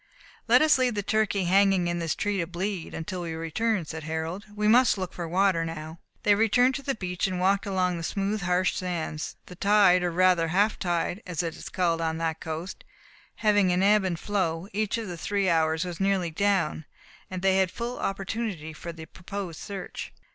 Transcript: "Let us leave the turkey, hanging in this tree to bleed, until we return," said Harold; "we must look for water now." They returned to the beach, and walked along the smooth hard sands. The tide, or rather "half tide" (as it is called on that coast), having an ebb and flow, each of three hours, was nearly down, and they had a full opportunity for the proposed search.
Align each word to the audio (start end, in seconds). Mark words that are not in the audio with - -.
"Let 0.47 0.63
us 0.63 0.79
leave 0.79 0.95
the 0.95 1.03
turkey, 1.03 1.43
hanging 1.45 1.85
in 1.87 1.99
this 1.99 2.15
tree 2.15 2.39
to 2.39 2.47
bleed, 2.47 2.95
until 2.95 3.21
we 3.21 3.33
return," 3.35 3.85
said 3.85 4.01
Harold; 4.01 4.45
"we 4.55 4.67
must 4.67 4.97
look 4.97 5.13
for 5.13 5.27
water 5.27 5.63
now." 5.63 5.99
They 6.23 6.33
returned 6.33 6.73
to 6.73 6.81
the 6.81 6.95
beach, 6.95 7.27
and 7.27 7.39
walked 7.39 7.67
along 7.67 7.97
the 7.97 8.03
smooth 8.03 8.41
hard 8.41 8.67
sands. 8.69 9.35
The 9.45 9.55
tide, 9.55 10.01
or 10.01 10.09
rather 10.09 10.47
"half 10.47 10.79
tide" 10.79 11.21
(as 11.27 11.43
it 11.43 11.55
is 11.55 11.69
called 11.69 12.01
on 12.01 12.17
that 12.17 12.39
coast), 12.39 12.83
having 13.35 13.71
an 13.71 13.83
ebb 13.83 14.03
and 14.03 14.19
flow, 14.19 14.67
each 14.73 14.97
of 14.97 15.19
three 15.21 15.47
hours, 15.47 15.85
was 15.85 15.99
nearly 15.99 16.31
down, 16.31 16.85
and 17.29 17.43
they 17.43 17.57
had 17.57 17.69
a 17.69 17.73
full 17.73 17.99
opportunity 17.99 18.73
for 18.73 18.91
the 18.91 19.05
proposed 19.05 19.59
search. 19.59 20.11